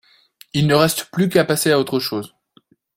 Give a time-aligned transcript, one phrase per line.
[0.55, 2.33] Il ne reste plus qu'à passer à autre chose